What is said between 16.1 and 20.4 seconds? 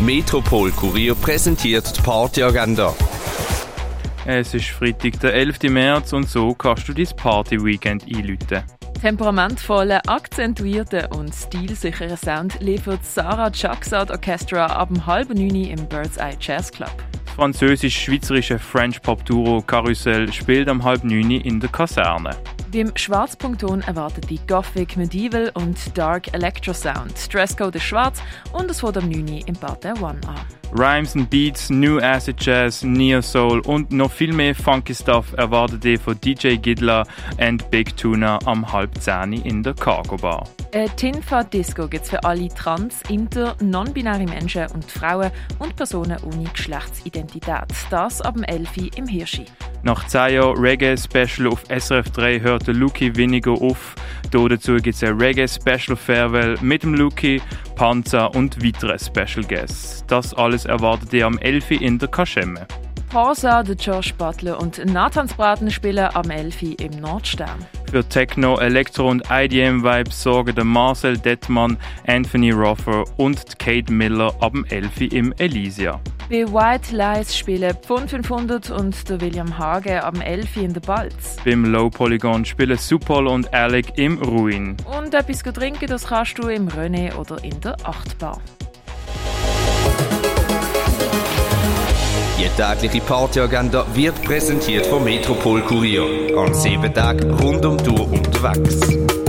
Eye Jazz Club. Das französisch-schweizerische French-Pop-Duo Carousel